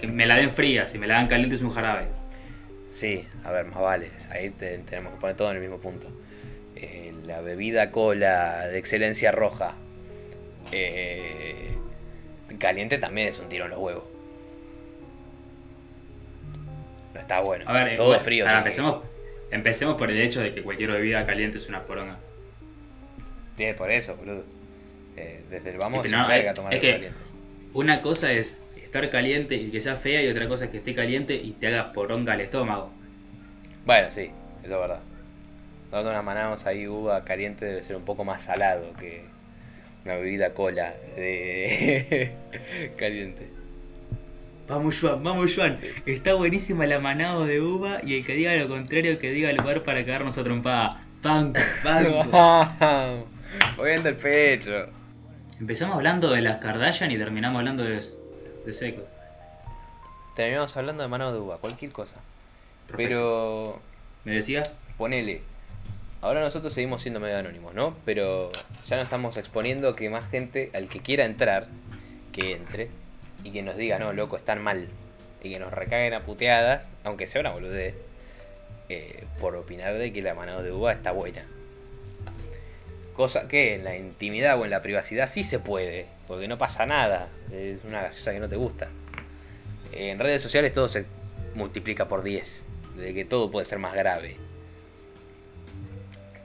[0.01, 2.07] Que me la den fría, si me la dan caliente es un jarabe.
[2.91, 4.11] Sí, a ver, más vale.
[4.31, 6.11] Ahí tenemos que poner todo en el mismo punto.
[6.75, 9.75] Eh, la bebida cola de excelencia roja.
[10.73, 11.71] Eh,
[12.59, 14.05] caliente también es un tiro en los huevos.
[17.15, 17.65] No está bueno.
[17.67, 18.47] A ver, todo frío.
[18.49, 19.03] empecemos,
[19.51, 22.19] empecemos por el hecho de que cualquier bebida caliente es una poronga.
[23.57, 24.45] Tiene por eso, boludo.
[25.17, 27.11] Eh, desde el vamos verga tomar es que
[27.75, 30.97] Una cosa es estar caliente y que sea fea, y otra cosa es que esté
[30.97, 32.91] caliente y te haga poronga al estómago.
[33.87, 34.33] Bueno, sí.
[34.65, 35.01] eso es verdad.
[35.93, 39.23] Dando una manaos ahí uva caliente debe ser un poco más salado que
[40.05, 42.33] una bebida cola de
[42.99, 43.49] caliente.
[44.67, 45.79] Vamos Juan, vamos Juan.
[46.05, 49.57] Está buenísima la manado de uva y el que diga lo contrario que diga el
[49.57, 51.07] lugar para cagarnos a trompada.
[51.23, 53.27] Banco, banco.
[53.77, 54.89] Moviendo el pecho.
[55.61, 58.01] Empezamos hablando de las Kardashian y terminamos hablando de,
[58.71, 59.03] de seco.
[60.37, 62.17] Terminamos hablando de mano de uva, cualquier cosa.
[62.97, 63.79] Pero.
[64.25, 64.77] ¿Me decías?
[64.97, 65.43] Ponele.
[66.23, 67.97] Ahora nosotros seguimos siendo medio anónimos, ¿no?
[68.05, 68.51] Pero
[68.87, 71.69] ya nos estamos exponiendo que más gente, al que quiera entrar,
[72.33, 72.91] que entre
[73.43, 74.89] y que nos diga, no, loco, están mal.
[75.43, 77.95] Y que nos recaguen a puteadas, aunque sea una boludez,
[78.91, 81.47] eh, por opinar de que la mano de uva está buena.
[83.15, 86.87] Cosa que en la intimidad o en la privacidad sí se puede, porque no pasa
[86.87, 87.29] nada.
[87.51, 88.89] Es una gaseosa que no te gusta.
[89.91, 91.05] En redes sociales todo se
[91.57, 92.67] multiplica por 10,
[92.99, 94.37] de que todo puede ser más grave.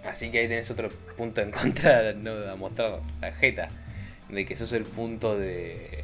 [0.03, 3.67] Así que ahí tenés otro punto en contra, no a mostrar la jeta,
[4.27, 6.03] de que sos el punto de,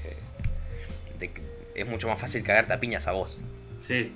[1.19, 1.41] de que
[1.73, 3.43] es mucho más fácil cagarte a piñas a vos.
[3.81, 4.13] Sí.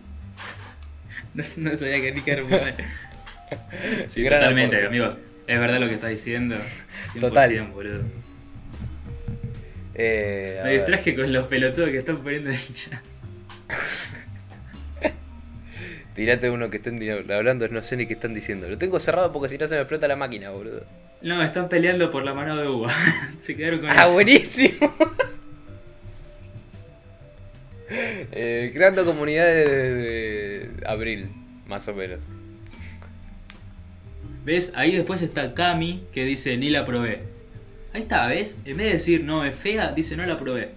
[1.33, 2.35] No, sabía que ni que
[4.07, 5.17] Sí, totalmente, amigo.
[5.47, 6.55] Es verdad lo que estás diciendo.
[7.15, 7.63] 100%, Total.
[7.73, 8.24] boludo.
[9.95, 13.01] Eh, Me distraje con los pelotudos que están poniendo en el chat.
[16.13, 16.99] Tirate uno que estén
[17.31, 18.69] hablando, no sé ni qué están diciendo.
[18.69, 20.85] Lo tengo cerrado porque si no se me explota la máquina, boludo.
[21.21, 22.93] No, están peleando por la mano de uva.
[23.39, 24.93] se quedaron con Ah, buenísimo.
[27.89, 31.29] eh, creando comunidades de abril,
[31.67, 32.21] más o menos.
[34.45, 34.73] ¿Ves?
[34.75, 37.23] Ahí después está Cami que dice ni la probé.
[37.95, 38.59] Ahí está, ¿ves?
[38.65, 40.71] En vez de decir no es fea, dice no la probé.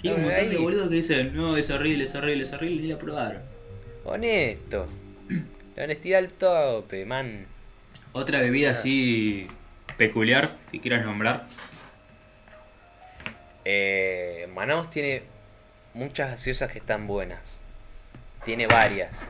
[0.00, 2.82] Y hay un montón de boludos que dicen no es horrible, es horrible, es horrible,
[2.82, 3.42] ni la probaron.
[4.04, 4.86] Honesto.
[5.74, 7.46] La honestidad al tope, man.
[8.12, 9.48] Otra bebida así
[9.96, 11.48] peculiar que quieras nombrar.
[13.64, 15.24] Eh, Manaus tiene
[15.94, 17.60] muchas gaseosas que están buenas.
[18.44, 19.28] Tiene varias.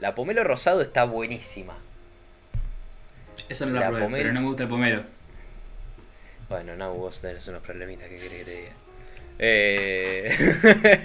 [0.00, 1.78] La pomelo rosado está buenísima.
[3.48, 5.21] Esa no la, probé, pero no me gusta el pomelo.
[6.52, 8.72] Bueno, no, vos tenés unos problemitas que querés que te diga.
[9.38, 10.30] Eh...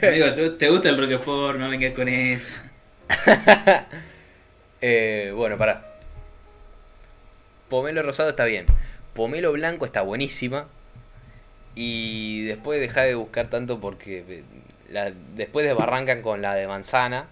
[0.03, 1.57] Amigo, ¿te gusta el Roquefort?
[1.57, 2.53] No vengas con eso.
[4.81, 5.95] eh, bueno, para.
[7.69, 8.65] Pomelo rosado está bien.
[9.13, 10.67] Pomelo blanco está buenísima.
[11.73, 14.43] Y después deja de buscar tanto porque eh,
[14.89, 17.27] la, después desbarrancan con la de manzana.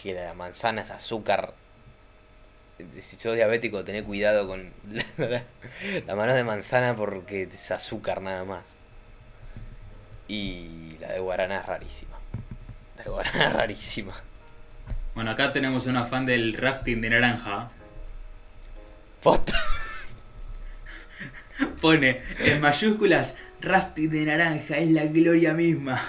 [0.00, 1.54] Que la de manzana es azúcar.
[2.78, 4.70] Si sos diabético, tené cuidado con
[5.18, 5.42] la,
[6.06, 8.64] la mano de manzana porque es azúcar nada más.
[10.28, 12.18] Y la de guaraná es rarísima.
[12.96, 14.14] La de guaraná es rarísima.
[15.14, 17.70] Bueno, acá tenemos una fan del rafting de naranja.
[19.22, 19.54] Posta.
[21.80, 26.02] Pone en mayúsculas rafting de naranja, es la gloria misma.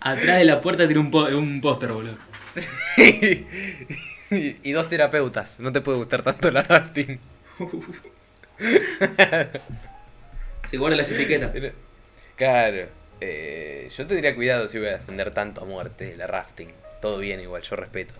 [0.00, 2.18] Atrás de la puerta tiene un, un póster, boludo.
[4.62, 5.60] y dos terapeutas.
[5.60, 7.18] No te puede gustar tanto la rafting.
[10.64, 11.52] Se guarda las etiquetas.
[12.34, 12.88] Claro.
[13.20, 16.72] Eh, yo tendría cuidado si voy a defender tanto a muerte la rafting.
[17.00, 18.14] Todo bien, igual, yo respeto.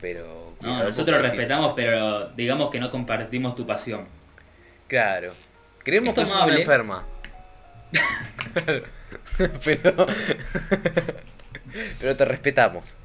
[0.00, 0.54] Pero.
[0.62, 4.06] No, nosotros respetamos, pero digamos que no compartimos tu pasión.
[4.86, 5.34] Claro.
[5.82, 7.06] Creemos que sos una enferma.
[9.64, 10.06] pero.
[11.98, 12.96] pero te respetamos.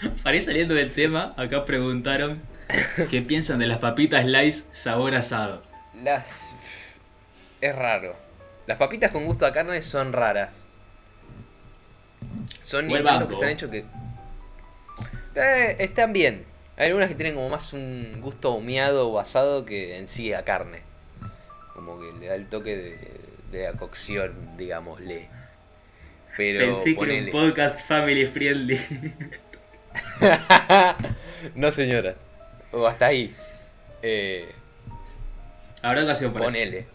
[0.22, 2.40] Para ir saliendo del tema, acá preguntaron
[3.10, 5.62] qué piensan de las papitas Slice sabor asado.
[6.02, 6.24] Las.
[7.60, 8.16] Es raro.
[8.66, 10.66] Las papitas con gusto a carne son raras.
[12.62, 13.84] Son inventos que se han hecho que.
[15.34, 16.44] Eh, están bien.
[16.76, 20.44] Hay algunas que tienen como más un gusto humeado o asado que en sí a
[20.44, 20.82] carne.
[21.74, 22.98] Como que le da el toque de,
[23.50, 25.28] de la cocción, digámosle.
[26.36, 28.78] Pero Pensé que era un podcast family friendly.
[31.54, 32.14] no señora.
[32.72, 33.34] O hasta ahí.
[34.02, 34.52] Eh,
[35.82, 36.86] Habrá ocasión por Ponele.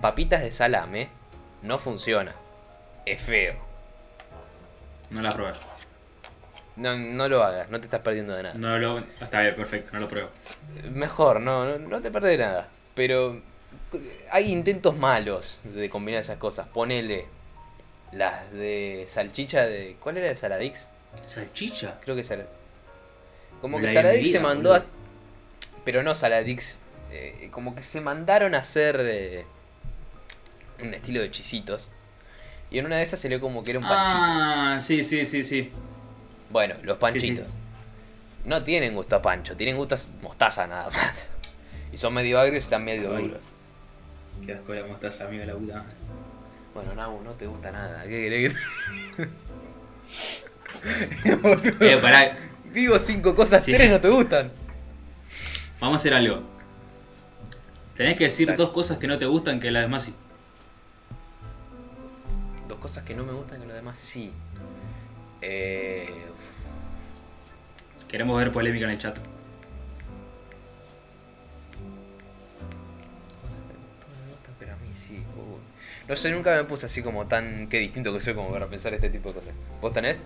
[0.00, 1.08] Papitas de salame
[1.62, 2.34] no funciona.
[3.06, 3.54] Es feo.
[5.10, 5.52] No la probé.
[6.76, 8.54] No, no lo hagas, no te estás perdiendo de nada.
[8.54, 8.98] No lo.
[9.20, 10.30] Está bien, perfecto, no lo pruebo.
[10.92, 12.68] Mejor, no, no, te perdés de nada.
[12.94, 13.42] Pero
[14.30, 16.68] hay intentos malos de combinar esas cosas.
[16.68, 17.26] Ponele
[18.12, 19.96] las de salchicha de.
[20.00, 20.88] ¿Cuál era el Saladix?
[21.20, 21.98] ¿Salchicha?
[22.02, 22.50] Creo que Saladix.
[23.60, 24.84] Como que Saladix se mandó a.
[25.84, 26.78] Pero no Saladix.
[27.10, 29.00] Eh, como que se mandaron a hacer.
[29.00, 29.44] Eh,
[30.82, 31.88] un estilo de chisitos.
[32.70, 34.22] Y en una de esas se le como que era un panchito.
[34.22, 35.72] Ah, sí, sí, sí, sí.
[36.50, 37.46] Bueno, los panchitos.
[37.46, 37.54] sí.
[38.44, 41.28] No tienen gusto a pancho, tienen gusto a mostaza nada más.
[41.92, 43.24] Y son medio agrios y están medio Ay.
[43.24, 43.40] duros.
[44.46, 45.84] Qué asco la mostaza, amigo, la puta.
[46.72, 48.04] Bueno, Nabu, no te gusta nada.
[48.04, 48.54] ¿Qué querés
[49.16, 49.28] que
[51.80, 52.36] Eh, pará,
[52.72, 53.72] Digo cinco cosas, Sí.
[53.72, 54.50] tres no te gustan.
[55.80, 56.42] vamos a hacer algo.
[57.96, 58.56] Tenés que decir Dale.
[58.56, 60.14] dos cosas que no te gustan que las demás sí.
[62.68, 64.32] Dos cosas que no me gustan que los demás sí.
[65.42, 66.08] Eh,
[68.08, 69.16] Queremos ver polémica en el chat.
[73.42, 75.16] cosas que no me gustan, pero a mí sí.
[75.36, 75.60] uy.
[76.08, 77.68] No sé, nunca me puse así como tan.
[77.68, 79.54] Qué distinto que soy como para pensar este tipo de cosas.
[79.80, 80.22] ¿Vos tenés?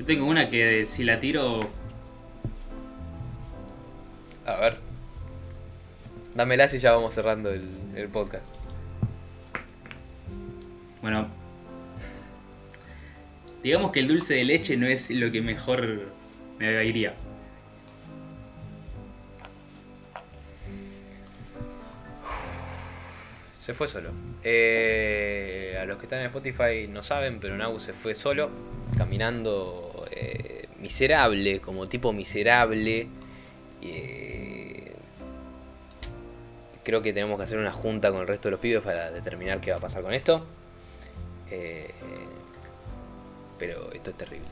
[0.00, 1.68] Yo tengo una que si la tiro.
[4.46, 4.78] A ver.
[6.34, 8.56] Dámelas y ya vamos cerrando el, el podcast.
[11.02, 11.28] Bueno.
[13.62, 16.10] Digamos que el dulce de leche no es lo que mejor
[16.58, 17.14] me iría.
[23.60, 24.12] Se fue solo.
[24.42, 28.50] Eh, a los que están en Spotify no saben, pero Nau se fue solo,
[28.96, 29.89] caminando
[30.80, 33.08] miserable, como tipo miserable.
[33.82, 34.92] Eh,
[36.82, 39.60] creo que tenemos que hacer una junta con el resto de los pibes para determinar
[39.60, 40.44] qué va a pasar con esto.
[41.50, 41.90] Eh,
[43.58, 44.48] pero esto es terrible.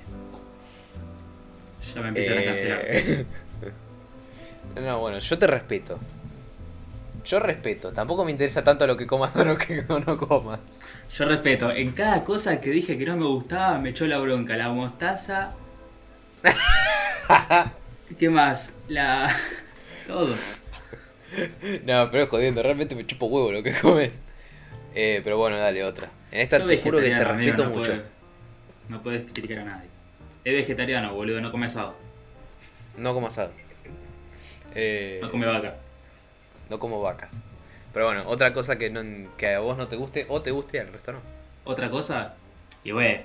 [1.94, 2.80] Ya me empiezan a cancelar.
[2.84, 3.24] Eh,
[4.82, 5.98] no, bueno, yo te respeto.
[7.24, 7.92] Yo respeto.
[7.92, 10.60] Tampoco me interesa tanto lo que comas o lo que no comas.
[11.12, 14.56] Yo respeto, en cada cosa que dije que no me gustaba me echó la bronca.
[14.56, 15.52] La mostaza.
[18.18, 18.74] ¿Qué más?
[18.88, 19.35] La.
[20.07, 20.35] Todo.
[21.85, 22.62] No, pero es jodiendo.
[22.62, 24.12] Realmente me chupo huevo lo que comes.
[24.94, 26.09] Eh, pero bueno, dale otra.
[26.31, 28.03] En esta Soy te juro que te amigo, respeto no mucho.
[28.88, 29.88] no puedes criticar a nadie.
[30.44, 31.94] Es vegetariano, boludo, no come asado.
[32.96, 33.53] No como asado.
[34.74, 35.77] Eh, No come vaca.
[36.70, 37.40] no como vacas.
[37.92, 39.03] Pero bueno, otra cosa que, no,
[39.37, 41.20] que a vos no te guste o te guste y al resto no.
[41.64, 42.35] Otra cosa,
[42.85, 43.24] y wey.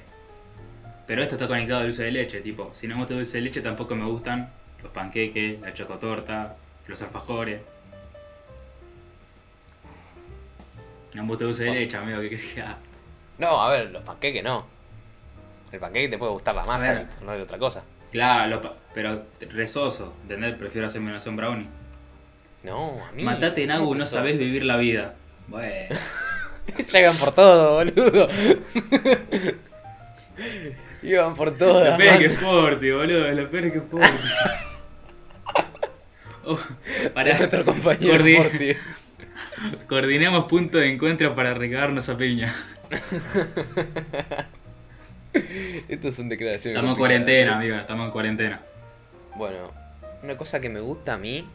[1.05, 3.37] Pero esto está conectado al dulce de leche, tipo, si no me gusta el dulce
[3.37, 4.49] de leche tampoco me gustan
[4.81, 6.55] los panqueques, la chocotorta,
[6.87, 7.61] los alfajores.
[11.13, 12.77] No me gusta el dulce de leche, amigo, ¿qué crees que haga?
[13.37, 14.65] No, a ver, los panqueques no.
[15.71, 17.01] El panqueque te puede gustar la masa ver.
[17.01, 17.83] y ponerle otra cosa.
[18.11, 18.61] Claro,
[18.93, 20.55] pero resoso, ¿entendés?
[20.55, 21.67] Prefiero hacerme una un brownie.
[22.63, 23.23] No, a mí.
[23.23, 25.15] Matate Nagu, ¿cómo no sabés vivir la vida.
[25.47, 25.95] Bueno.
[26.93, 28.29] Llegan por todo, boludo.
[31.03, 31.91] Iban por todas.
[31.91, 34.07] Lo peor es que es Forti, boludo, lo peor es que es Forti.
[36.45, 36.59] Oh,
[37.13, 37.31] pará.
[37.31, 38.75] Es nuestro compañero Cordi- Forti.
[39.87, 42.53] Coordinemos punto de encuentro para recagarnos a piña.
[45.87, 46.75] Estos son declaraciones.
[46.77, 48.61] Estamos en cuarentena, amigo, estamos en cuarentena.
[49.35, 49.71] Bueno,
[50.21, 51.47] una cosa que me gusta a mí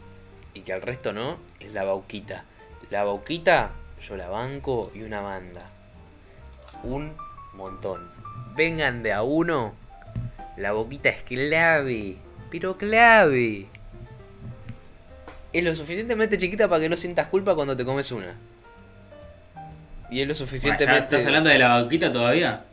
[0.55, 2.45] y que al resto no es la bauquita.
[2.89, 5.69] La bauquita yo la banco y una banda.
[6.83, 7.13] Un
[7.53, 8.09] montón.
[8.55, 9.73] Vengan de a uno.
[10.57, 12.17] La boquita es clave.
[12.51, 13.67] Pero clave.
[15.53, 18.35] Es lo suficientemente chiquita para que no sientas culpa cuando te comes una.
[20.11, 21.15] Y es lo Bueno, ¿ya suficientemente...
[21.15, 22.65] ¿Estás hablando de la vaquita todavía?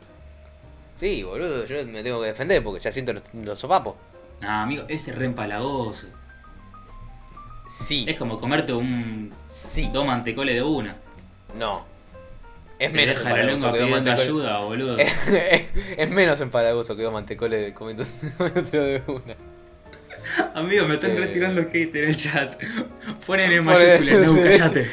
[0.95, 3.95] Sí, boludo, yo me tengo que defender porque ya siento los, los sopapos.
[4.41, 6.07] No, amigo, ese es re empalagoso.
[7.69, 9.89] Sí, Es como comerte un sí.
[9.93, 10.95] dos mantecoles de una.
[11.55, 11.85] No.
[12.79, 14.97] Es menos empalagoso que dos ayuda, boludo.
[14.99, 18.03] es menos empalagoso que dos mantecoles comiendo
[18.71, 19.35] de una.
[20.53, 21.19] Amigo, me están Eh.
[21.19, 22.61] retirando el hate en el chat.
[23.25, 24.87] Ponen en mayúsculas, no, callate.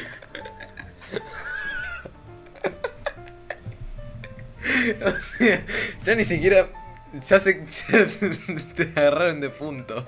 [5.03, 5.63] O sea,
[6.03, 6.67] ya ni siquiera.
[7.27, 7.63] Ya se.
[7.89, 8.07] ya
[8.75, 10.05] te agarraron de punto.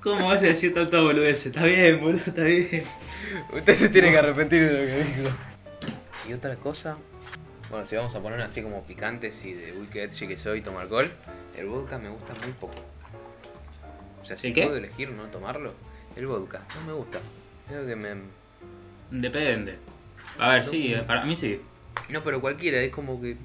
[0.00, 1.46] ¿Cómo vas a decir tanta boludez?
[1.46, 2.84] Está bien, boludo, está bien.
[3.52, 5.36] Usted se tiene que arrepentir de lo que dijo.
[6.30, 6.96] Y otra cosa.
[7.70, 10.62] Bueno, si vamos a poner así como picantes y de uy que edgy que soy
[10.62, 11.10] tomar alcohol,
[11.58, 12.74] el vodka me gusta muy poco.
[14.22, 14.62] O sea, si ¿El qué?
[14.62, 15.74] puedo elegir no tomarlo,
[16.14, 17.18] el vodka no me gusta.
[17.66, 18.10] Creo que me.
[19.10, 19.78] Depende.
[20.38, 21.60] A ver, sí, eh, para mí sí.
[22.10, 23.36] No, pero cualquiera, es como que.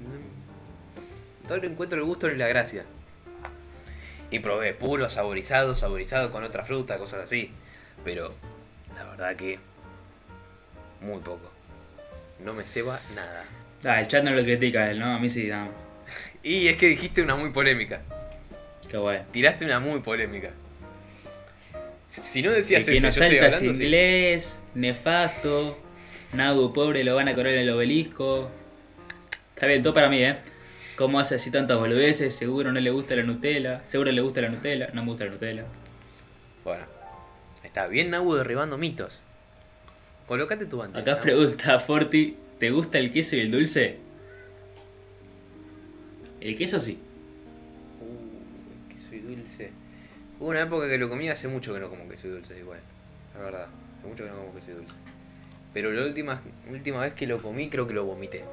[1.48, 2.84] No le encuentro el gusto ni la gracia.
[4.30, 7.50] Y probé puro, saborizado, saborizado con otra fruta, cosas así.
[8.04, 8.32] Pero
[8.94, 9.58] la verdad que.
[11.00, 11.55] Muy poco.
[12.40, 13.44] No me ceba nada.
[13.84, 15.06] Ah, el chat no lo critica a él, ¿no?
[15.06, 15.68] A mí sí, no.
[16.42, 18.02] Y es que dijiste una muy polémica.
[18.88, 19.24] Qué bueno.
[19.32, 20.50] Tiraste una muy polémica.
[22.08, 23.66] Si no El decías que eso, no sí.
[23.66, 25.76] inglés, nefasto,
[26.32, 28.50] Nagu pobre lo van a correr en el obelisco.
[29.54, 30.36] Está bien, todo para mí, ¿eh?
[30.96, 32.34] ¿Cómo hace así tantas boludeces?
[32.34, 33.80] Seguro no le gusta la Nutella.
[33.86, 34.88] Seguro le gusta la Nutella.
[34.92, 35.64] No me gusta la Nutella.
[36.64, 36.84] Bueno,
[37.62, 37.86] está.
[37.86, 39.20] Bien Nabu derribando mitos.
[40.26, 40.98] Colocate tu banda.
[41.00, 43.98] Acá pregunta Forti, ¿te gusta el queso y el dulce?
[46.40, 46.98] El queso sí.
[48.00, 49.70] Uh, queso y dulce.
[50.38, 52.80] Hubo una época que lo comía, hace mucho que no como queso y dulce igual.
[53.34, 53.68] La verdad,
[53.98, 54.96] hace mucho que no como queso y dulce.
[55.72, 58.44] Pero la última, última vez que lo comí creo que lo vomité.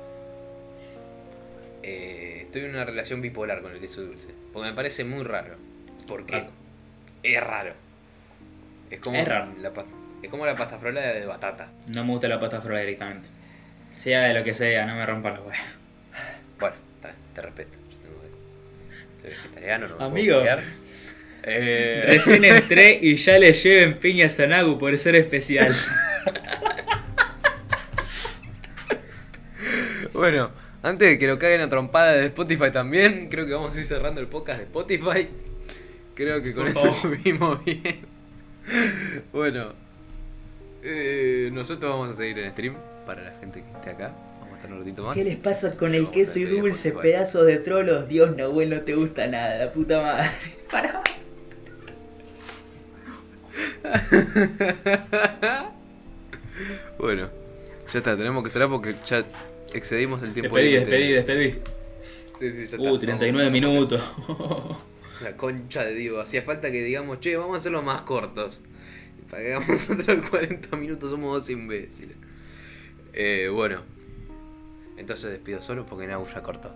[1.81, 4.29] Eh, estoy en una relación bipolar con el queso dulce.
[4.53, 5.55] Porque me parece muy raro.
[6.07, 6.45] Porque
[7.23, 7.73] es raro.
[8.89, 9.51] Es como, Es raro.
[9.59, 9.85] La, pa-
[10.23, 11.69] es como la pasta frola de batata.
[11.93, 13.29] No me gusta la pasta frola directamente.
[13.95, 15.63] Sea de lo que sea, no me rompa la wea.
[16.59, 17.77] Bueno, está, te respeto.
[17.91, 18.21] Yo tengo-
[19.21, 20.37] soy vegetariano, no me puedo Amigo.
[20.39, 20.63] pelear.
[21.45, 25.75] Eh, Recién entré y ya le lleven piñas a Nagu por ser especial.
[30.13, 30.51] Bueno,
[30.83, 33.85] antes de que lo caguen a trompada de Spotify también, creo que vamos a ir
[33.85, 35.27] cerrando el podcast de Spotify.
[36.13, 38.05] Creo que con esto subimos bien.
[39.31, 39.73] Bueno,
[40.83, 42.75] eh, nosotros vamos a seguir en stream
[43.05, 44.13] para la gente que esté acá.
[44.39, 45.15] Vamos a estar un ratito más.
[45.15, 48.07] ¿Qué les pasa con el queso y dulce, pedazos de trolos?
[48.07, 50.31] Dios, Nahuel, no te gusta nada, puta madre.
[50.71, 51.01] Pará.
[56.97, 57.29] Bueno,
[57.91, 59.25] ya está, tenemos que cerrar porque ya
[59.73, 60.55] excedimos el tiempo.
[60.55, 60.91] Despedí, límite.
[60.91, 61.73] despedí, despedí.
[62.39, 62.91] Sí, sí, ya está.
[62.91, 64.01] Uh, 39 Vamos, minutos.
[65.21, 66.25] La concha de Dios.
[66.25, 68.61] Hacía falta que digamos, che, vamos a hacerlo más cortos.
[69.33, 72.15] Hagamos otros 40 minutos, somos dos imbéciles.
[73.13, 73.81] Eh, bueno,
[74.97, 76.73] entonces despido solo porque Nau ya cortó.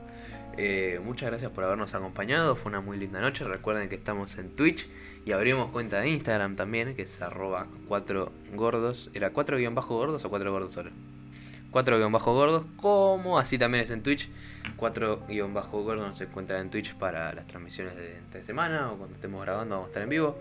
[0.58, 2.56] Eh, muchas gracias por habernos acompañado.
[2.56, 3.44] Fue una muy linda noche.
[3.44, 4.90] Recuerden que estamos en Twitch
[5.26, 9.12] y abrimos cuenta de Instagram también, que es arroba 4 gordos.
[9.14, 10.90] ¿Era 4 guion bajo gordos o 4 gordos solo?
[11.70, 14.30] 4 guion bajo gordos, como así también es en Twitch.
[14.78, 18.98] 4 guion bajo gordos nos encuentran en Twitch para las transmisiones de esta semana o
[18.98, 20.40] cuando estemos grabando vamos a estar en vivo.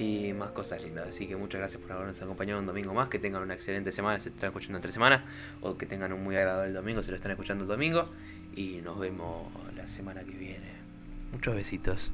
[0.00, 1.08] Y más cosas lindas.
[1.08, 3.08] Así que muchas gracias por habernos acompañado un domingo más.
[3.08, 5.26] Que tengan una excelente semana si lo están escuchando entre semana.
[5.60, 8.08] O que tengan un muy agradable domingo si lo están escuchando el domingo.
[8.56, 10.70] Y nos vemos la semana que viene.
[11.32, 12.12] Muchos besitos.